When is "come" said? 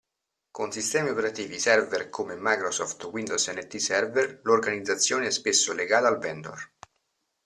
2.09-2.35